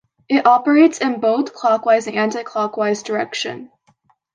[0.27, 3.69] It operates in both clockwise and anti-clockwise direction.